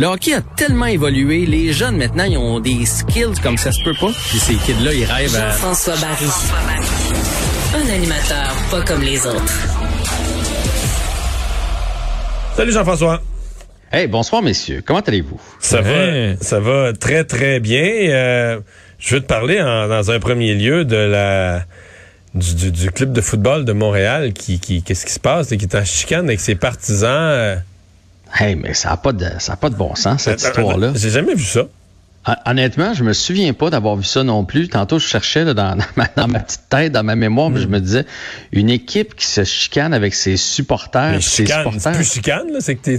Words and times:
Le 0.00 0.06
hockey 0.06 0.32
a 0.32 0.40
tellement 0.40 0.86
évolué. 0.86 1.44
Les 1.44 1.74
jeunes, 1.74 1.98
maintenant, 1.98 2.24
ils 2.24 2.38
ont 2.38 2.58
des 2.58 2.86
skills 2.86 3.38
comme 3.42 3.58
ça 3.58 3.70
se 3.70 3.82
peut 3.84 3.92
pas. 4.00 4.10
Puis 4.30 4.38
ces 4.38 4.54
kids-là, 4.54 4.94
ils 4.94 5.04
rêvent 5.04 5.36
à... 5.36 5.50
Jean-François 5.50 5.94
Barry. 5.96 6.24
Un 7.74 7.94
animateur 7.94 8.54
pas 8.70 8.80
comme 8.80 9.02
les 9.02 9.26
autres. 9.26 9.58
Salut 12.56 12.72
Jean-François. 12.72 13.20
Hey, 13.92 14.06
bonsoir 14.06 14.40
messieurs. 14.40 14.82
Comment 14.86 15.00
allez-vous? 15.00 15.38
Ça 15.58 15.80
Hey. 15.80 16.32
va, 16.36 16.36
ça 16.40 16.60
va 16.60 16.94
très 16.94 17.24
très 17.24 17.60
bien. 17.60 17.84
Euh, 17.84 18.58
je 18.98 19.16
veux 19.16 19.20
te 19.20 19.26
parler 19.26 19.60
en- 19.60 19.86
dans 19.86 20.10
un 20.10 20.18
premier 20.18 20.54
lieu 20.54 20.86
de 20.86 20.96
la 20.96 21.66
du, 22.32 22.54
du, 22.54 22.70
du 22.72 22.90
club 22.90 23.12
de 23.12 23.20
football 23.20 23.66
de 23.66 23.72
Montréal 23.74 24.32
qui, 24.32 24.60
qui 24.60 24.82
qu'est-ce 24.82 25.04
qui 25.04 25.12
se 25.12 25.20
passe 25.20 25.52
et 25.52 25.58
qui 25.58 25.66
est 25.66 25.74
en 25.76 25.84
chicane 25.84 26.24
avec 26.24 26.40
ses 26.40 26.54
partisans. 26.54 27.60
Euh. 28.40 28.44
Hey, 28.44 28.56
mais 28.56 28.74
ça 28.74 28.90
n'a 28.90 28.96
pas 28.96 29.12
de 29.12 29.26
ça 29.38 29.52
a 29.52 29.56
pas 29.56 29.70
de 29.70 29.74
bon 29.76 29.94
sens 29.94 30.22
cette 30.22 30.40
Attends, 30.44 30.60
histoire-là. 30.60 30.88
attends, 30.90 30.98
J'ai 30.98 31.10
jamais 31.10 31.34
vu 31.34 31.44
ça. 31.44 31.62
Hon- 32.26 32.34
Honnêtement, 32.46 32.92
je 32.94 33.02
me 33.02 33.12
souviens 33.14 33.52
pas 33.54 33.70
d'avoir 33.70 33.96
vu 33.96 34.04
ça 34.04 34.22
non 34.22 34.44
plus. 34.44 34.68
Tantôt, 34.68 34.98
je 34.98 35.06
cherchais 35.06 35.44
là, 35.44 35.54
dans, 35.54 35.76
dans 35.76 35.84
ma, 35.96 36.06
dans 36.16 36.28
ma 36.28 36.40
petite 36.40 36.68
tête, 36.68 36.92
dans 36.92 37.02
ma 37.02 37.16
mémoire, 37.16 37.50
puis 37.52 37.62
je 37.62 37.66
me 37.68 37.80
disais 37.80 38.04
une 38.52 38.68
équipe 38.70 39.14
qui 39.16 39.26
se 39.26 39.44
chicane 39.44 39.94
avec 39.94 40.14
ses 40.14 40.36
supporters, 40.36 41.12
Mais 41.12 41.20
ses 41.20 41.44
chicane, 41.46 41.64
supporters. 41.64 41.92
plus 41.92 42.12
chicane 42.12 42.52
là, 42.52 42.58
c'est 42.60 42.76
que 42.76 42.82
t'es 42.82 42.98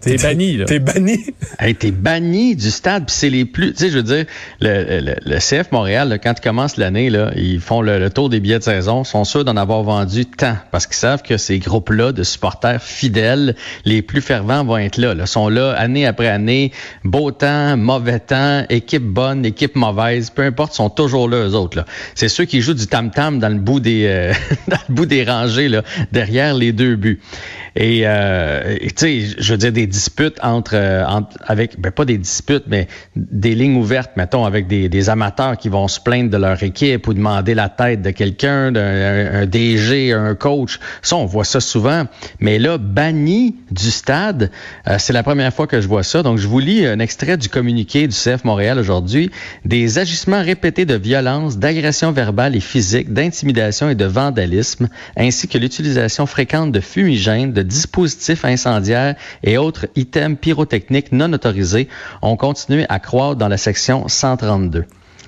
T'es 0.00 0.16
banni, 0.16 0.56
là. 0.56 0.64
T'es 0.64 0.78
banni? 0.78 1.18
Hey, 1.60 1.74
t'es 1.74 1.90
banni 1.90 2.54
du 2.54 2.70
stade, 2.70 3.06
puis 3.06 3.14
c'est 3.16 3.30
les 3.30 3.44
plus. 3.44 3.72
Tu 3.72 3.78
sais, 3.78 3.90
je 3.90 3.96
veux 3.96 4.04
dire, 4.04 4.26
le, 4.60 5.00
le, 5.00 5.16
le 5.24 5.38
CF 5.38 5.72
Montréal, 5.72 6.08
là, 6.08 6.18
quand 6.18 6.34
ils 6.38 6.40
commencent 6.40 6.76
l'année, 6.76 7.10
là, 7.10 7.32
ils 7.34 7.58
font 7.58 7.82
le, 7.82 7.98
le 7.98 8.10
tour 8.10 8.28
des 8.28 8.38
billets 8.38 8.60
de 8.60 8.64
saison, 8.64 9.02
sont 9.02 9.24
sûrs 9.24 9.44
d'en 9.44 9.56
avoir 9.56 9.82
vendu 9.82 10.24
tant, 10.24 10.56
parce 10.70 10.86
qu'ils 10.86 10.94
savent 10.94 11.22
que 11.22 11.36
ces 11.36 11.58
groupes-là 11.58 12.12
de 12.12 12.22
supporters 12.22 12.80
fidèles, 12.80 13.56
les 13.84 14.02
plus 14.02 14.20
fervents 14.20 14.62
vont 14.62 14.78
être 14.78 14.98
là, 14.98 15.14
là. 15.14 15.26
sont 15.26 15.48
là 15.48 15.72
année 15.72 16.06
après 16.06 16.28
année, 16.28 16.70
beau 17.02 17.32
temps, 17.32 17.76
mauvais 17.76 18.20
temps, 18.20 18.64
équipe 18.68 19.02
bonne, 19.02 19.44
équipe 19.44 19.74
mauvaise, 19.74 20.30
peu 20.30 20.42
importe, 20.42 20.74
sont 20.74 20.90
toujours 20.90 21.28
là 21.28 21.48
eux 21.48 21.54
autres. 21.54 21.76
Là. 21.76 21.86
C'est 22.14 22.28
ceux 22.28 22.44
qui 22.44 22.60
jouent 22.60 22.74
du 22.74 22.86
tam-tam 22.86 23.40
dans 23.40 23.48
le 23.48 23.58
bout 23.58 23.80
des 23.80 24.04
euh, 24.06 24.32
dans 24.68 24.78
le 24.88 24.94
bout 24.94 25.06
des 25.06 25.24
rangées, 25.24 25.68
là, 25.68 25.82
derrière 26.12 26.54
les 26.54 26.72
deux 26.72 26.94
buts. 26.94 27.20
Et 27.74 28.02
euh, 28.04 28.76
et 28.80 28.90
tu 28.90 28.94
sais, 28.96 29.36
je 29.38 29.52
veux 29.52 29.58
dire 29.58 29.72
des 29.72 29.87
disputes 29.88 30.38
entre, 30.42 30.72
euh, 30.74 31.04
entre- 31.06 31.36
avec 31.46 31.80
ben 31.80 31.90
pas 31.90 32.04
des 32.04 32.18
disputes, 32.18 32.64
mais 32.68 32.86
des 33.16 33.54
lignes 33.54 33.76
ouvertes, 33.76 34.12
mettons, 34.16 34.44
avec 34.44 34.66
des, 34.68 34.88
des 34.88 35.10
amateurs 35.10 35.56
qui 35.56 35.68
vont 35.68 35.88
se 35.88 35.98
plaindre 36.00 36.30
de 36.30 36.36
leur 36.36 36.62
équipe 36.62 37.08
ou 37.08 37.14
demander 37.14 37.54
la 37.54 37.68
tête 37.68 38.02
de 38.02 38.10
quelqu'un, 38.10 38.70
d'un 38.72 38.80
un, 38.80 39.42
un 39.42 39.46
DG, 39.46 40.12
un 40.12 40.34
coach. 40.34 40.78
Ça, 41.02 41.16
on 41.16 41.26
voit 41.26 41.44
ça 41.44 41.60
souvent. 41.60 42.04
Mais 42.40 42.58
là, 42.58 42.78
banni 42.78 43.56
du 43.70 43.90
stade, 43.90 44.50
euh, 44.86 44.96
c'est 44.98 45.12
la 45.12 45.22
première 45.22 45.52
fois 45.52 45.66
que 45.66 45.80
je 45.80 45.88
vois 45.88 46.02
ça. 46.02 46.22
Donc, 46.22 46.38
je 46.38 46.46
vous 46.46 46.60
lis 46.60 46.86
un 46.86 46.98
extrait 46.98 47.36
du 47.36 47.48
communiqué 47.48 48.06
du 48.06 48.14
CF 48.14 48.44
Montréal 48.44 48.78
aujourd'hui. 48.78 49.30
Des 49.64 49.98
agissements 49.98 50.42
répétés 50.42 50.84
de 50.84 50.94
violence, 50.94 51.58
d'agression 51.58 52.12
verbale 52.12 52.54
et 52.56 52.60
physique, 52.60 53.12
d'intimidation 53.12 53.88
et 53.90 53.94
de 53.94 54.04
vandalisme, 54.04 54.88
ainsi 55.16 55.48
que 55.48 55.58
l'utilisation 55.58 56.26
fréquente 56.26 56.72
de 56.72 56.80
fumigènes, 56.80 57.52
de 57.52 57.62
dispositifs 57.62 58.44
incendiaires 58.44 59.14
et 59.42 59.58
autres 59.58 59.77
items 59.96 60.36
pyrotechniques 60.40 61.12
non 61.12 61.32
autorisés 61.32 61.88
ont 62.22 62.36
continué 62.36 62.86
à 62.88 62.98
croître 62.98 63.36
dans 63.36 63.48
la 63.48 63.56
section 63.56 64.08
132. 64.08 64.84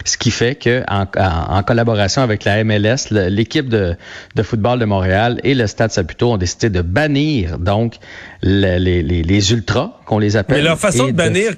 Ce 0.07 0.17
qui 0.17 0.31
fait 0.31 0.55
que, 0.55 0.83
en, 0.89 1.63
collaboration 1.63 2.23
avec 2.23 2.45
la 2.45 2.65
MLS, 2.65 3.11
l'équipe 3.11 3.69
de, 3.69 3.97
de 4.35 4.43
football 4.43 4.79
de 4.79 4.87
Montréal 4.87 5.41
et 5.45 5.55
le 5.55 5.67
Stade 5.67 5.91
Saputo 5.91 6.33
ont 6.33 6.37
décidé 6.39 6.71
de 6.71 6.81
bannir 6.81 7.59
donc 7.59 7.97
le- 8.43 8.79
les, 8.79 9.03
les, 9.03 9.23
les 9.23 9.53
ultras, 9.53 10.01
qu'on 10.07 10.19
les 10.19 10.39
appelle. 10.39 10.57
Mais 10.57 10.63
leur 10.63 10.79
façon 10.79 11.09
de 11.09 11.13
bannir, 11.13 11.53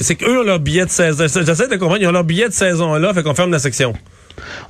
c'est 0.00 0.16
qu'eux 0.16 0.40
ont 0.40 0.42
leur 0.42 0.58
billet 0.58 0.84
de 0.86 0.90
saison. 0.90 1.24
J'essaie 1.28 1.68
de 1.68 1.76
comprendre, 1.76 2.02
ils 2.02 2.08
ont 2.08 2.12
leur 2.12 2.24
billet 2.24 2.48
de 2.48 2.52
saison 2.52 2.94
là, 2.94 3.14
fait 3.14 3.22
qu'on 3.22 3.34
ferme 3.34 3.52
la 3.52 3.60
section. 3.60 3.92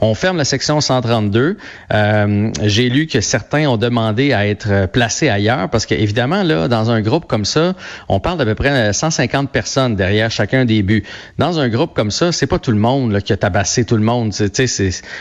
On 0.01 0.15
ferme 0.15 0.37
la 0.37 0.45
section 0.45 0.81
132. 0.81 1.57
Euh, 1.93 2.51
J'ai 2.63 2.89
lu 2.89 3.07
que 3.07 3.21
certains 3.21 3.67
ont 3.69 3.77
demandé 3.77 4.33
à 4.33 4.47
être 4.47 4.87
placés 4.87 5.29
ailleurs 5.29 5.69
parce 5.71 5.87
qu'évidemment, 5.87 6.43
là, 6.43 6.69
dans 6.69 6.91
un 6.91 7.01
groupe 7.01 7.27
comme 7.27 7.45
ça, 7.45 7.75
on 8.09 8.21
parle 8.21 8.39
d'à 8.39 8.45
peu 8.45 8.55
près 8.55 8.93
150 8.93 9.51
personnes 9.51 9.97
derrière 9.97 10.31
chacun 10.31 10.65
des 10.65 10.83
buts. 10.83 11.05
Dans 11.39 11.59
un 11.59 11.69
groupe 11.69 11.95
comme 11.95 12.11
ça, 12.11 12.33
c'est 12.33 12.47
pas 12.47 12.59
tout 12.59 12.71
le 12.71 12.79
monde 12.79 13.13
là, 13.13 13.21
qui 13.21 13.33
a 13.33 13.37
tabassé 13.37 13.85
tout 13.85 13.97
le 13.97 14.03
monde. 14.03 14.33
Vous 14.33 14.49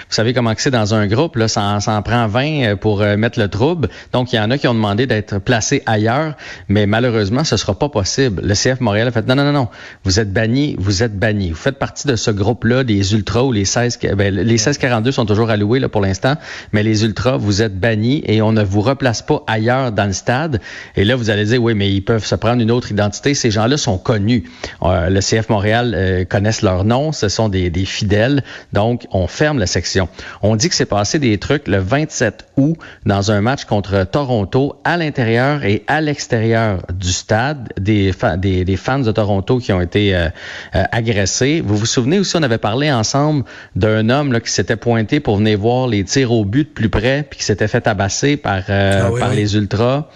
savez 0.09 0.33
comment 0.33 0.53
que 0.55 0.61
c'est 0.61 0.71
dans 0.71 0.93
un 0.93 1.07
groupe, 1.07 1.35
là, 1.35 1.47
ça, 1.47 1.77
en- 1.87 2.01
prend 2.01 2.27
20 2.27 2.43
euh, 2.63 2.75
pour 2.75 3.01
euh, 3.01 3.15
mettre 3.17 3.39
le 3.39 3.47
trouble. 3.47 3.89
Donc, 4.11 4.33
il 4.33 4.35
y 4.35 4.39
en 4.39 4.51
a 4.51 4.57
qui 4.57 4.67
ont 4.67 4.73
demandé 4.73 5.05
d'être 5.07 5.39
placés 5.39 5.83
ailleurs, 5.85 6.35
mais 6.67 6.85
malheureusement, 6.85 7.43
ce 7.43 7.57
sera 7.57 7.77
pas 7.77 7.89
possible. 7.89 8.41
Le 8.43 8.53
CF 8.53 8.79
Montréal 8.81 9.07
a 9.07 9.11
fait 9.11 9.25
non, 9.27 9.35
non, 9.35 9.45
non, 9.45 9.51
non. 9.53 9.67
Vous 10.03 10.19
êtes 10.19 10.31
bannis, 10.33 10.75
vous 10.79 11.03
êtes 11.03 11.17
bannis. 11.17 11.49
Vous 11.51 11.55
faites 11.55 11.79
partie 11.79 12.07
de 12.07 12.15
ce 12.15 12.31
groupe-là, 12.31 12.83
des 12.83 13.13
ultras 13.13 13.41
ou 13.43 13.51
les 13.51 13.65
16, 13.65 13.97
que- 13.97 14.13
ben, 14.15 14.32
les 14.33 14.43
1642 14.53 15.11
sont 15.11 15.25
toujours 15.25 15.49
alloués 15.49 15.79
là, 15.79 15.89
pour 15.89 16.01
l'instant, 16.01 16.35
mais 16.71 16.83
les 16.83 17.03
ultras, 17.03 17.37
vous 17.37 17.61
êtes 17.61 17.77
bannis 17.79 18.21
et 18.25 18.41
on 18.41 18.51
ne 18.51 18.63
vous 18.63 18.81
replace 18.81 19.21
pas 19.21 19.43
ailleurs 19.47 19.91
dans 19.91 20.05
le 20.05 20.13
stade. 20.13 20.59
Et 20.95 21.03
là, 21.05 21.15
vous 21.15 21.29
allez 21.29 21.45
dire, 21.45 21.61
oui, 21.61 21.73
mais 21.73 21.91
ils 21.91 22.01
peuvent 22.01 22.25
se 22.25 22.35
prendre 22.35 22.61
une 22.61 22.71
autre 22.71 22.91
identité. 22.91 23.33
Ces 23.33 23.51
gens-là 23.51 23.77
sont 23.77 23.97
connus. 23.97 24.43
Euh, 24.81 25.09
le 25.09 25.19
CF 25.19 25.49
Montréal 25.49 25.93
euh, 25.95 26.25
connaissent 26.25 26.61
leur 26.61 26.83
nom, 26.83 27.11
ce 27.11 27.29
sont 27.29 27.49
des, 27.49 27.69
des 27.69 27.85
fidèles. 27.85 28.43
Donc, 28.73 29.05
on 29.11 29.27
ferme 29.27 29.59
la 29.59 29.67
section. 29.67 30.09
On 30.41 30.55
dit 30.55 30.69
que 30.69 30.75
c'est 30.75 30.85
passé 30.85 31.19
des 31.19 31.37
trucs 31.37 31.67
le 31.67 31.77
27 31.77 32.45
août 32.57 32.77
dans 33.05 33.31
un 33.31 33.41
match 33.41 33.65
contre 33.65 34.03
Toronto 34.05 34.75
à 34.83 34.97
l'intérieur 34.97 35.63
et 35.65 35.83
à 35.87 36.01
l'extérieur 36.01 36.79
du 36.93 37.11
stade. 37.11 37.69
Des, 37.79 38.11
fa- 38.13 38.37
des, 38.37 38.65
des 38.65 38.77
fans 38.77 38.99
de 38.99 39.11
Toronto 39.11 39.57
qui 39.59 39.71
ont 39.73 39.81
été 39.81 40.15
euh, 40.15 40.29
agressés. 40.73 41.61
Vous 41.65 41.77
vous 41.77 41.85
souvenez 41.85 42.19
aussi, 42.19 42.35
on 42.35 42.43
avait 42.43 42.57
parlé 42.57 42.91
ensemble 42.91 43.43
d'un 43.75 44.09
homme 44.09 44.22
là, 44.31 44.39
qui 44.39 44.51
s'était 44.51 44.75
pointé 44.75 45.19
pour 45.19 45.37
venir 45.37 45.57
voir 45.59 45.87
les 45.87 46.03
tirs 46.03 46.31
au 46.31 46.45
but 46.45 46.69
de 46.69 46.73
plus 46.73 46.89
près, 46.89 47.25
puis 47.29 47.39
qui 47.39 47.45
s'était 47.45 47.67
fait 47.67 47.81
tabasser 47.81 48.37
par, 48.37 48.61
euh, 48.69 49.01
Ah 49.05 49.11
oui, 49.11 49.19
par 49.19 49.29
oui. 49.31 49.35
les 49.35 49.55
ultras. 49.55 50.07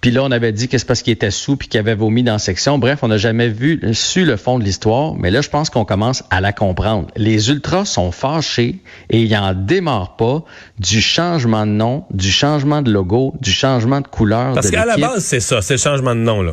Puis 0.00 0.10
là, 0.10 0.22
on 0.22 0.30
avait 0.30 0.52
dit 0.52 0.68
que 0.68 0.76
c'est 0.78 0.86
parce 0.86 1.02
qu'il 1.02 1.12
était 1.12 1.30
sous 1.30 1.56
puis 1.56 1.68
qu'il 1.68 1.80
avait 1.80 1.94
vomi 1.94 2.22
dans 2.22 2.34
la 2.34 2.38
section. 2.38 2.78
Bref, 2.78 2.98
on 3.02 3.08
n'a 3.08 3.16
jamais 3.16 3.48
vu 3.48 3.80
su 3.92 4.24
le 4.24 4.36
fond 4.36 4.58
de 4.58 4.64
l'histoire, 4.64 5.14
mais 5.14 5.30
là, 5.30 5.40
je 5.40 5.48
pense 5.48 5.70
qu'on 5.70 5.84
commence 5.84 6.22
à 6.30 6.40
la 6.40 6.52
comprendre. 6.52 7.08
Les 7.16 7.50
ultras 7.50 7.86
sont 7.86 8.12
fâchés 8.12 8.80
et 9.10 9.22
ils 9.22 9.36
en 9.36 9.54
démarrent 9.54 10.16
pas 10.16 10.44
du 10.78 11.00
changement 11.00 11.66
de 11.66 11.72
nom, 11.72 12.04
du 12.10 12.30
changement 12.30 12.82
de 12.82 12.90
logo, 12.92 13.34
du 13.40 13.50
changement 13.50 14.00
de 14.00 14.06
couleur 14.06 14.52
Parce 14.52 14.70
qu'à 14.70 14.84
la 14.84 14.96
base, 14.96 15.24
c'est 15.24 15.40
ça, 15.40 15.62
c'est 15.62 15.74
le 15.74 15.78
changement 15.78 16.14
de 16.14 16.20
nom, 16.20 16.42
là. 16.42 16.52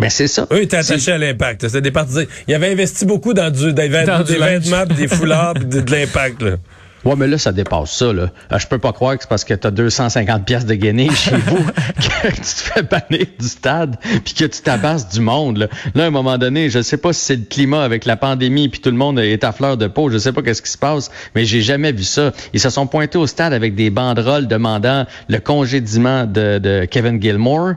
Ben 0.00 0.08
c'est 0.08 0.28
ça. 0.28 0.46
Eux 0.50 0.62
étaient 0.62 0.78
attachés 0.78 1.12
à 1.12 1.18
l'impact. 1.18 1.68
C'était 1.68 1.82
des 1.82 1.90
partisans. 1.90 2.24
Ils 2.48 2.54
avaient 2.54 2.72
investi 2.72 3.04
beaucoup 3.04 3.34
dans 3.34 3.50
du, 3.50 3.74
Dans 3.74 3.82
des 3.82 3.88
vêtements, 3.88 4.86
pis 4.86 4.94
des 4.94 5.08
foulards, 5.08 5.54
pis 5.54 5.66
de, 5.66 5.80
de 5.80 5.92
l'impact, 5.92 6.42
là. 6.42 6.56
Ouais, 7.04 7.14
mais 7.16 7.26
là, 7.26 7.38
ça 7.38 7.52
dépasse 7.52 7.92
ça, 7.92 8.12
là. 8.12 8.30
Euh, 8.52 8.58
Je 8.58 8.66
peux 8.66 8.78
pas 8.78 8.92
croire 8.92 9.16
que 9.16 9.22
c'est 9.22 9.28
parce 9.28 9.44
que 9.44 9.54
t'as 9.54 9.70
250 9.70 10.44
pièces 10.44 10.66
de 10.66 10.74
guinée 10.74 11.08
chez 11.14 11.36
vous 11.46 11.64
que 11.64 12.26
tu 12.34 12.40
te 12.40 12.44
fais 12.44 12.82
bannir 12.82 13.26
du 13.38 13.46
stade 13.48 13.96
puis 14.24 14.34
que 14.34 14.44
tu 14.44 14.60
tabasses 14.62 15.08
du 15.08 15.20
monde, 15.20 15.58
là. 15.58 15.66
Là, 15.94 16.04
à 16.04 16.06
un 16.06 16.10
moment 16.10 16.36
donné, 16.38 16.68
je 16.70 16.82
sais 16.82 16.96
pas 16.98 17.12
si 17.12 17.24
c'est 17.24 17.36
le 17.36 17.44
climat 17.44 17.82
avec 17.82 18.04
la 18.04 18.16
pandémie 18.16 18.68
puis 18.68 18.80
tout 18.80 18.90
le 18.90 18.96
monde 18.96 19.18
est 19.18 19.44
à 19.44 19.52
fleur 19.52 19.76
de 19.76 19.86
peau. 19.86 20.10
Je 20.10 20.18
sais 20.18 20.32
pas 20.32 20.42
qu'est-ce 20.42 20.62
qui 20.62 20.70
se 20.70 20.78
passe, 20.78 21.10
mais 21.34 21.44
j'ai 21.44 21.62
jamais 21.62 21.92
vu 21.92 22.04
ça. 22.04 22.32
Ils 22.52 22.60
se 22.60 22.70
sont 22.70 22.86
pointés 22.86 23.18
au 23.18 23.26
stade 23.26 23.52
avec 23.52 23.74
des 23.74 23.90
banderoles 23.90 24.46
demandant 24.46 25.06
le 25.28 25.38
congédiement 25.38 26.26
de, 26.26 26.58
de 26.58 26.84
Kevin 26.84 27.20
Gilmore. 27.20 27.72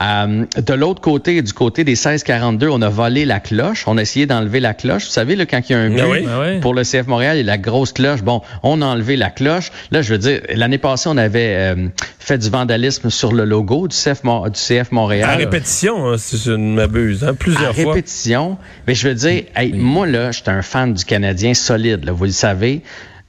Euh, 0.00 0.44
de 0.56 0.74
l'autre 0.74 1.00
côté, 1.00 1.40
du 1.42 1.52
côté 1.52 1.84
des 1.84 1.92
1642, 1.92 2.68
on 2.68 2.82
a 2.82 2.88
volé 2.88 3.24
la 3.24 3.40
cloche. 3.40 3.84
On 3.86 3.96
a 3.98 4.02
essayé 4.02 4.26
d'enlever 4.26 4.60
la 4.60 4.74
cloche. 4.74 5.04
Vous 5.04 5.10
savez, 5.10 5.36
là, 5.36 5.46
quand 5.46 5.60
il 5.68 5.72
y 5.72 5.74
a 5.74 5.78
un 5.78 5.90
but, 5.90 6.02
oui? 6.10 6.26
Ah 6.28 6.40
oui. 6.40 6.60
pour 6.60 6.74
le 6.74 6.82
CF 6.82 7.06
Montréal 7.06 7.36
et 7.38 7.42
la 7.42 7.58
grosse 7.58 7.92
cloche. 7.92 8.22
Bon, 8.22 8.42
on 8.68 8.82
a 8.82 8.86
enlevé 8.86 9.16
la 9.16 9.30
cloche. 9.30 9.70
Là, 9.90 10.02
je 10.02 10.12
veux 10.12 10.18
dire, 10.18 10.40
l'année 10.54 10.78
passée, 10.78 11.08
on 11.08 11.16
avait 11.16 11.54
euh, 11.56 11.88
fait 12.18 12.38
du 12.38 12.50
vandalisme 12.50 13.10
sur 13.10 13.32
le 13.32 13.44
logo 13.44 13.88
du 13.88 13.96
CF, 13.96 14.22
du 14.22 14.50
CF 14.60 14.88
À 14.90 14.94
Montréal. 14.94 15.36
répétition, 15.38 16.08
hein, 16.08 16.18
si 16.18 16.36
je 16.36 16.52
ne 16.52 16.74
m'abuse, 16.74 17.24
hein, 17.24 17.34
plusieurs 17.34 17.70
À 17.70 17.74
fois. 17.74 17.92
répétition. 17.92 18.58
Mais 18.86 18.94
je 18.94 19.08
veux 19.08 19.14
dire, 19.14 19.44
hey, 19.54 19.72
moi, 19.72 20.06
là, 20.06 20.32
j'étais 20.32 20.50
un 20.50 20.62
fan 20.62 20.92
du 20.94 21.04
Canadien 21.04 21.54
solide, 21.54 22.04
là, 22.04 22.12
vous 22.12 22.24
le 22.24 22.30
savez. 22.30 22.82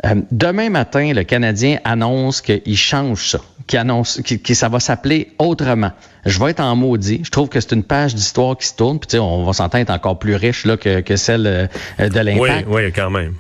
Euh, 0.06 0.14
demain 0.32 0.70
matin, 0.70 1.12
le 1.14 1.24
Canadien 1.24 1.80
annonce 1.84 2.42
qu'il 2.42 2.78
change 2.78 3.30
ça, 3.32 3.40
qu'il 3.66 3.80
annonce 3.80 4.22
que, 4.24 4.36
que 4.36 4.54
ça 4.54 4.70
va 4.70 4.80
s'appeler 4.80 5.32
autrement. 5.40 5.92
Je 6.24 6.40
vais 6.40 6.52
être 6.52 6.60
en 6.60 6.76
maudit. 6.76 7.22
Je 7.24 7.32
trouve 7.32 7.50
que 7.50 7.60
c'est 7.60 7.72
une 7.72 7.84
page 7.84 8.14
d'histoire 8.14 8.56
qui 8.58 8.68
se 8.68 8.76
tourne. 8.76 9.00
Puis 9.00 9.08
tu 9.08 9.12
sais, 9.14 9.20
on 9.20 9.44
va 9.44 9.54
s'entendre 9.54 9.82
être 9.82 9.90
encore 9.90 10.20
plus 10.20 10.36
riche 10.36 10.66
là 10.66 10.78
que, 10.78 11.00
que 11.02 11.16
celle 11.16 11.48
euh, 11.48 11.66
de 11.98 12.20
Oui, 12.20 12.26
l'impact. 12.26 12.68
oui, 12.70 12.92
quand 12.96 13.10
même. 13.10 13.34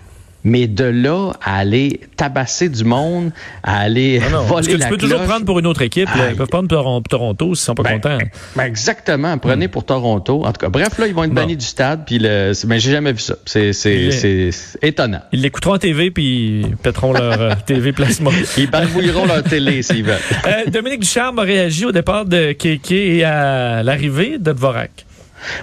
Mais 0.49 0.67
de 0.67 0.85
là 0.85 1.33
à 1.43 1.57
aller 1.57 1.99
tabasser 2.15 2.69
du 2.69 2.85
monde, 2.85 3.31
à 3.63 3.79
aller 3.79 4.19
Non, 4.19 4.37
non, 4.37 4.43
voler 4.43 4.67
que 4.67 4.77
la 4.77 4.85
tu 4.85 4.91
peux 4.91 4.97
toujours 4.97 5.21
prendre 5.23 5.45
pour 5.45 5.59
une 5.59 5.67
autre 5.67 5.81
équipe. 5.81 6.07
là. 6.15 6.29
Ils 6.29 6.35
peuvent 6.37 6.47
prendre 6.47 6.69
Toron- 6.69 7.01
Toronto 7.03 7.53
s'ils 7.53 7.65
sont 7.65 7.75
pas 7.75 7.83
Ben, 7.83 7.93
contents. 7.99 8.17
ben, 8.55 8.63
exactement. 8.63 9.37
Prenez 9.37 9.67
pour 9.67 9.83
Toronto. 9.85 10.43
En 10.45 10.53
tout 10.53 10.59
cas, 10.61 10.69
bref, 10.69 10.97
là, 10.99 11.07
ils 11.07 11.13
vont 11.13 11.25
être 11.25 11.31
Bon. 11.31 11.41
bannis 11.41 11.57
du 11.57 11.65
stade. 11.65 12.03
Puis 12.05 12.17
le, 12.19 12.53
c'est- 12.53 12.65
ben, 12.65 12.79
j'ai 12.79 12.91
jamais 12.91 13.11
vu 13.11 13.19
ça. 13.19 13.35
C'est, 13.45 13.73
c'est 13.73 14.49
étonnant. 14.81 15.19
Ils 15.33 15.41
l'écouteront 15.41 15.73
en 15.75 15.77
TV 15.79 16.11
puis 16.11 16.61
ils 16.61 16.77
pèteront 16.77 17.11
leur 17.11 17.41
euh, 17.41 17.51
TV 17.65 17.91
plasma. 17.91 18.29
Ils 18.57 18.69
barbouilleront 18.69 19.25
leur 19.25 19.43
télé 19.43 19.81
s'ils 19.81 20.03
veulent. 20.05 20.15
Euh, 20.45 20.69
Dominique 20.71 21.01
Ducharme 21.01 21.39
a 21.39 21.43
réagi 21.43 21.85
au 21.85 21.91
départ 21.91 22.23
de 22.25 22.53
Kéké 22.53 23.17
et 23.17 23.23
à 23.25 23.83
l'arrivée 23.83 24.37
de 24.37 24.51
Dvorak. 24.53 25.05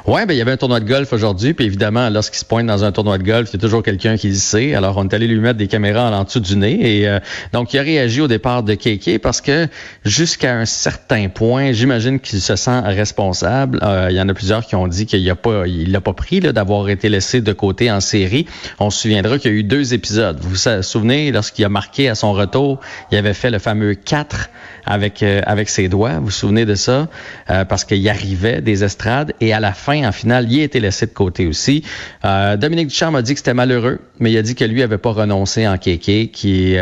Ouais, 0.06 0.26
ben 0.26 0.34
il 0.34 0.38
y 0.38 0.40
avait 0.40 0.52
un 0.52 0.56
tournoi 0.56 0.80
de 0.80 0.88
golf 0.88 1.12
aujourd'hui, 1.12 1.54
puis 1.54 1.66
évidemment, 1.66 2.08
lorsqu'il 2.10 2.38
se 2.38 2.44
pointe 2.44 2.66
dans 2.66 2.84
un 2.84 2.92
tournoi 2.92 3.18
de 3.18 3.22
golf, 3.22 3.50
il 3.50 3.54
y 3.54 3.56
a 3.56 3.60
toujours 3.60 3.82
quelqu'un 3.82 4.16
qui 4.16 4.28
le 4.28 4.34
sait. 4.34 4.74
Alors, 4.74 4.96
on 4.96 5.04
est 5.04 5.14
allé 5.14 5.26
lui 5.26 5.38
mettre 5.38 5.58
des 5.58 5.68
caméras 5.68 6.10
en 6.10 6.24
dessous 6.24 6.40
du 6.40 6.56
nez, 6.56 7.00
et 7.00 7.08
euh, 7.08 7.18
donc 7.52 7.74
il 7.74 7.78
a 7.78 7.82
réagi 7.82 8.20
au 8.20 8.28
départ 8.28 8.62
de 8.62 8.74
Kéké 8.74 9.18
parce 9.18 9.40
que 9.40 9.68
jusqu'à 10.04 10.56
un 10.56 10.64
certain 10.64 11.28
point, 11.28 11.72
j'imagine 11.72 12.20
qu'il 12.20 12.40
se 12.40 12.56
sent 12.56 12.80
responsable. 12.80 13.80
Euh, 13.82 14.08
il 14.10 14.16
y 14.16 14.20
en 14.20 14.28
a 14.28 14.34
plusieurs 14.34 14.66
qui 14.66 14.76
ont 14.76 14.88
dit 14.88 15.06
qu'il 15.06 15.28
a 15.28 15.34
pas, 15.34 15.66
il 15.66 15.92
l'a 15.92 16.00
pas 16.00 16.12
pris 16.12 16.40
d'avoir 16.40 16.88
été 16.88 17.08
laissé 17.08 17.40
de 17.40 17.52
côté 17.52 17.90
en 17.90 18.00
série. 18.00 18.46
On 18.78 18.90
se 18.90 19.00
souviendra 19.00 19.38
qu'il 19.38 19.50
y 19.52 19.54
a 19.54 19.58
eu 19.58 19.64
deux 19.64 19.94
épisodes. 19.94 20.38
Vous 20.40 20.50
vous 20.50 20.82
souvenez, 20.82 21.32
lorsqu'il 21.32 21.64
a 21.64 21.68
marqué 21.68 22.08
à 22.08 22.14
son 22.14 22.32
retour, 22.32 22.80
il 23.10 23.18
avait 23.18 23.34
fait 23.34 23.50
le 23.50 23.58
fameux 23.58 23.94
4 23.94 24.50
avec 24.86 25.22
euh, 25.22 25.40
avec 25.46 25.68
ses 25.68 25.88
doigts. 25.88 26.18
Vous 26.18 26.26
vous 26.26 26.30
souvenez 26.30 26.64
de 26.64 26.74
ça? 26.74 27.08
Euh, 27.50 27.64
parce 27.64 27.84
qu'il 27.84 28.08
arrivait 28.08 28.60
des 28.60 28.84
estrades 28.84 29.32
et 29.40 29.52
la 29.64 29.72
fin, 29.72 30.06
en 30.06 30.12
finale, 30.12 30.50
il 30.50 30.60
a 30.60 30.64
été 30.64 30.80
laissé 30.80 31.06
de 31.06 31.12
côté 31.12 31.46
aussi. 31.46 31.82
Euh, 32.24 32.56
Dominique 32.56 32.88
Duchamp 32.88 33.14
a 33.14 33.22
dit 33.22 33.32
que 33.32 33.38
c'était 33.38 33.54
malheureux, 33.54 33.98
mais 34.20 34.30
il 34.30 34.38
a 34.38 34.42
dit 34.42 34.54
que 34.54 34.64
lui 34.64 34.82
avait 34.82 34.98
pas 34.98 35.12
renoncé 35.12 35.66
en 35.66 35.78
kéké, 35.78 36.28
qui 36.28 36.76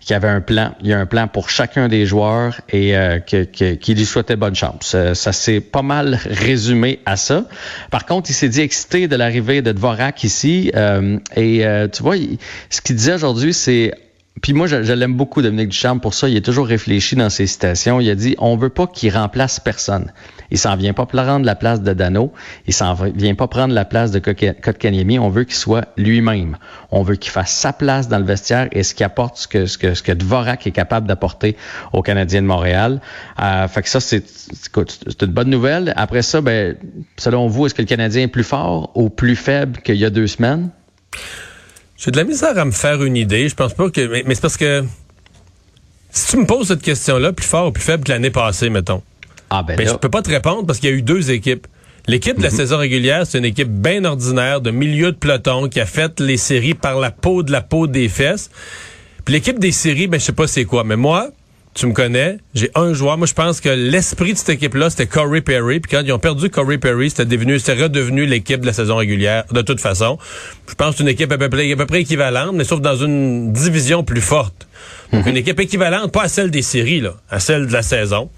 qui 0.00 0.14
avait 0.14 0.28
un 0.28 0.40
plan. 0.40 0.74
Il 0.80 0.88
y 0.88 0.92
a 0.92 0.98
un 0.98 1.06
plan 1.06 1.28
pour 1.28 1.50
chacun 1.50 1.88
des 1.88 2.06
joueurs 2.06 2.60
et 2.68 2.92
que, 3.26 3.44
que, 3.44 3.74
qui 3.74 3.94
lui 3.94 4.04
souhaitait 4.04 4.36
bonne 4.36 4.54
chance. 4.54 4.96
ça 5.14 5.32
s'est 5.32 5.60
pas 5.60 5.82
mal 5.82 6.18
résumé 6.24 7.00
à 7.06 7.16
ça. 7.16 7.44
Par 7.90 8.06
contre, 8.06 8.30
il 8.30 8.34
s'est 8.34 8.48
dit 8.48 8.60
excité 8.60 9.08
de 9.08 9.16
l'arrivée 9.16 9.62
de 9.62 9.72
Dvorak 9.72 10.24
ici 10.24 10.72
et 11.36 11.64
tu 11.92 12.02
vois, 12.02 12.16
ce 12.70 12.80
qu'il 12.80 12.96
disait 12.96 13.14
aujourd'hui, 13.14 13.52
c'est 13.52 13.92
puis 14.42 14.54
moi, 14.54 14.66
je, 14.66 14.76
l'aime 14.76 15.14
beaucoup, 15.14 15.42
Dominique 15.42 15.68
Duchamp, 15.68 15.98
pour 15.98 16.14
ça. 16.14 16.28
Il 16.28 16.36
est 16.36 16.44
toujours 16.44 16.66
réfléchi 16.66 17.14
dans 17.14 17.28
ses 17.28 17.46
citations. 17.46 18.00
Il 18.00 18.08
a 18.08 18.14
dit, 18.14 18.36
on 18.38 18.56
veut 18.56 18.70
pas 18.70 18.86
qu'il 18.86 19.14
remplace 19.14 19.60
personne. 19.60 20.12
Il 20.50 20.58
s'en 20.58 20.76
vient 20.76 20.94
pas 20.94 21.06
prendre 21.06 21.44
la 21.44 21.54
place 21.54 21.82
de 21.82 21.92
Dano. 21.92 22.32
Il 22.66 22.72
s'en 22.72 22.94
vient 22.94 23.34
pas 23.34 23.48
prendre 23.48 23.74
la 23.74 23.84
place 23.84 24.10
de 24.10 24.18
Kotkaniemi. 24.18 25.18
On 25.18 25.28
veut 25.28 25.44
qu'il 25.44 25.54
soit 25.54 25.88
lui-même. 25.96 26.56
On 26.90 27.02
veut 27.02 27.16
qu'il 27.16 27.30
fasse 27.30 27.52
sa 27.52 27.72
place 27.72 28.08
dans 28.08 28.18
le 28.18 28.24
vestiaire 28.24 28.68
et 28.72 28.82
ce 28.82 28.94
qu'il 28.94 29.04
apporte, 29.04 29.36
ce 29.36 29.46
que, 29.46 29.66
ce 29.66 29.76
que, 29.76 29.94
ce 29.94 30.02
que 30.02 30.12
Dvorak 30.12 30.66
est 30.66 30.72
capable 30.72 31.06
d'apporter 31.06 31.56
aux 31.92 32.02
Canadiens 32.02 32.42
de 32.42 32.46
Montréal. 32.46 33.00
Euh, 33.40 33.68
fait 33.68 33.82
que 33.82 33.88
ça, 33.88 34.00
c'est, 34.00 34.24
c'est 34.26 35.22
une 35.22 35.32
bonne 35.32 35.50
nouvelle. 35.50 35.92
Après 35.96 36.22
ça, 36.22 36.40
ben, 36.40 36.76
selon 37.18 37.46
vous, 37.46 37.66
est-ce 37.66 37.74
que 37.74 37.82
le 37.82 37.88
Canadien 37.88 38.22
est 38.22 38.28
plus 38.28 38.44
fort 38.44 38.90
ou 38.94 39.10
plus 39.10 39.36
faible 39.36 39.80
qu'il 39.82 39.96
y 39.96 40.04
a 40.04 40.10
deux 40.10 40.26
semaines? 40.26 40.70
J'ai 42.00 42.10
de 42.10 42.16
la 42.16 42.24
misère 42.24 42.58
à 42.58 42.64
me 42.64 42.70
faire 42.70 43.04
une 43.04 43.16
idée. 43.16 43.48
Je 43.50 43.54
pense 43.54 43.74
pas 43.74 43.90
que. 43.90 44.24
Mais, 44.24 44.34
c'est 44.34 44.40
parce 44.40 44.56
que 44.56 44.84
si 46.10 46.30
tu 46.30 46.38
me 46.38 46.46
poses 46.46 46.68
cette 46.68 46.80
question-là, 46.80 47.34
plus 47.34 47.46
fort 47.46 47.68
ou 47.68 47.72
plus 47.72 47.82
faible 47.82 48.04
que 48.04 48.08
l'année 48.10 48.30
passée, 48.30 48.70
mettons. 48.70 49.02
Ah 49.50 49.62
ben, 49.62 49.76
ben 49.76 49.86
Je 49.86 49.94
peux 49.94 50.08
pas 50.08 50.22
te 50.22 50.30
répondre 50.30 50.66
parce 50.66 50.78
qu'il 50.78 50.88
y 50.88 50.92
a 50.92 50.96
eu 50.96 51.02
deux 51.02 51.30
équipes. 51.30 51.66
L'équipe 52.06 52.38
de 52.38 52.42
la 52.42 52.50
mhm. 52.50 52.56
saison 52.56 52.78
régulière, 52.78 53.26
c'est 53.26 53.36
une 53.36 53.44
équipe 53.44 53.68
bien 53.68 54.06
ordinaire, 54.06 54.62
de 54.62 54.70
milieu 54.70 55.12
de 55.12 55.16
peloton, 55.16 55.68
qui 55.68 55.78
a 55.78 55.84
fait 55.84 56.18
les 56.20 56.38
séries 56.38 56.72
par 56.72 56.98
la 56.98 57.10
peau 57.10 57.42
de 57.42 57.52
la 57.52 57.60
peau 57.60 57.86
des 57.86 58.08
fesses. 58.08 58.50
Puis 59.26 59.34
l'équipe 59.34 59.58
des 59.58 59.70
séries, 59.70 60.06
ben 60.06 60.18
je 60.18 60.24
sais 60.24 60.32
pas 60.32 60.46
c'est 60.46 60.64
quoi. 60.64 60.84
Mais 60.84 60.96
moi, 60.96 61.28
tu 61.80 61.86
me 61.86 61.94
connais, 61.94 62.36
j'ai 62.54 62.70
un 62.74 62.92
joueur. 62.92 63.16
Moi, 63.16 63.26
je 63.26 63.32
pense 63.32 63.62
que 63.62 63.70
l'esprit 63.70 64.34
de 64.34 64.38
cette 64.38 64.50
équipe-là, 64.50 64.90
c'était 64.90 65.06
Corey 65.06 65.40
Perry. 65.40 65.80
Puis 65.80 65.90
quand 65.90 66.02
ils 66.04 66.12
ont 66.12 66.18
perdu 66.18 66.50
Corey 66.50 66.76
Perry, 66.76 67.08
c'était 67.08 67.24
devenu, 67.24 67.58
c'était 67.58 67.84
redevenu 67.84 68.26
l'équipe 68.26 68.60
de 68.60 68.66
la 68.66 68.74
saison 68.74 68.96
régulière, 68.96 69.44
de 69.50 69.62
toute 69.62 69.80
façon. 69.80 70.18
Je 70.68 70.74
pense 70.74 70.90
que 70.90 70.96
c'est 70.98 71.02
une 71.04 71.08
équipe 71.08 71.32
à 71.32 71.38
peu, 71.38 71.48
près, 71.48 71.72
à 71.72 71.76
peu 71.76 71.86
près 71.86 72.02
équivalente, 72.02 72.52
mais 72.52 72.64
sauf 72.64 72.82
dans 72.82 72.96
une 72.96 73.54
division 73.54 74.04
plus 74.04 74.20
forte. 74.20 74.68
Donc, 75.10 75.26
une 75.26 75.38
équipe 75.38 75.58
équivalente, 75.58 76.12
pas 76.12 76.24
à 76.24 76.28
celle 76.28 76.50
des 76.50 76.60
séries, 76.60 77.00
là, 77.00 77.14
à 77.30 77.40
celle 77.40 77.66
de 77.66 77.72
la 77.72 77.82
saison, 77.82 78.28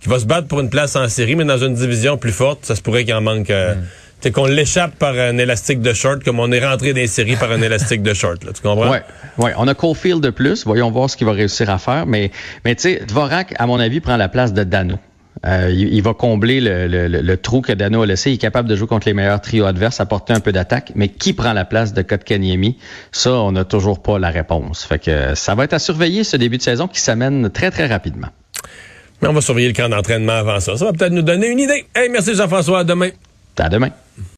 qui 0.00 0.08
va 0.08 0.18
se 0.18 0.26
battre 0.26 0.48
pour 0.48 0.58
une 0.58 0.70
place 0.70 0.96
en 0.96 1.08
série, 1.08 1.36
mais 1.36 1.44
dans 1.44 1.58
une 1.58 1.74
division 1.74 2.18
plus 2.18 2.32
forte, 2.32 2.66
ça 2.66 2.74
se 2.74 2.82
pourrait 2.82 3.04
qu'il 3.04 3.14
en 3.14 3.20
manque. 3.20 3.50
Euh, 3.50 3.76
c'est 4.20 4.32
qu'on 4.32 4.46
l'échappe 4.46 4.96
par 4.96 5.14
un 5.14 5.38
élastique 5.38 5.80
de 5.80 5.92
short, 5.92 6.24
comme 6.24 6.40
on 6.40 6.50
est 6.50 6.64
rentré 6.64 6.92
dans 6.92 6.98
les 6.98 7.06
séries 7.06 7.36
par 7.36 7.52
un 7.52 7.62
élastique 7.62 8.02
de 8.02 8.14
short. 8.14 8.44
Là, 8.44 8.52
tu 8.52 8.62
comprends? 8.62 8.90
Ouais, 8.90 9.02
ouais. 9.38 9.52
On 9.56 9.68
a 9.68 9.74
Cofield 9.74 10.20
de 10.20 10.30
plus. 10.30 10.64
Voyons 10.64 10.90
voir 10.90 11.08
ce 11.08 11.16
qu'il 11.16 11.26
va 11.26 11.32
réussir 11.32 11.70
à 11.70 11.78
faire. 11.78 12.06
Mais, 12.06 12.30
mais 12.64 12.74
tu 12.74 12.82
sais, 12.82 13.02
Dvorak, 13.06 13.54
à 13.58 13.66
mon 13.66 13.78
avis, 13.78 14.00
prend 14.00 14.16
la 14.16 14.28
place 14.28 14.52
de 14.52 14.64
Dano. 14.64 14.96
Euh, 15.46 15.70
il, 15.70 16.02
va 16.02 16.14
combler 16.14 16.60
le, 16.60 16.88
le, 17.06 17.36
trou 17.36 17.60
que 17.60 17.72
Dano 17.72 18.02
a 18.02 18.06
laissé. 18.06 18.30
Il 18.30 18.34
est 18.34 18.38
capable 18.38 18.68
de 18.68 18.74
jouer 18.74 18.88
contre 18.88 19.06
les 19.06 19.14
meilleurs 19.14 19.40
trios 19.40 19.66
adverses, 19.66 20.00
apporter 20.00 20.32
un 20.32 20.40
peu 20.40 20.50
d'attaque. 20.50 20.90
Mais 20.96 21.08
qui 21.08 21.32
prend 21.32 21.52
la 21.52 21.64
place 21.64 21.92
de 21.92 22.02
Kotkaniemi? 22.02 22.76
Ça, 23.12 23.32
on 23.34 23.52
n'a 23.52 23.64
toujours 23.64 24.02
pas 24.02 24.18
la 24.18 24.30
réponse. 24.30 24.84
Fait 24.84 24.98
que 24.98 25.36
ça 25.36 25.54
va 25.54 25.62
être 25.62 25.74
à 25.74 25.78
surveiller 25.78 26.24
ce 26.24 26.36
début 26.36 26.56
de 26.56 26.62
saison 26.62 26.88
qui 26.88 26.98
s'amène 26.98 27.50
très, 27.50 27.70
très 27.70 27.86
rapidement. 27.86 28.28
Mais 29.22 29.28
on 29.28 29.32
va 29.32 29.40
surveiller 29.40 29.68
le 29.68 29.74
camp 29.74 29.88
d'entraînement 29.88 30.32
avant 30.32 30.58
ça. 30.58 30.76
Ça 30.76 30.86
va 30.86 30.92
peut-être 30.92 31.12
nous 31.12 31.22
donner 31.22 31.48
une 31.48 31.60
idée. 31.60 31.86
Hey, 31.94 32.08
merci 32.08 32.34
Jean-François. 32.34 32.80
À 32.80 32.84
demain. 32.84 33.10
À 33.58 33.68
demain. 33.68 33.90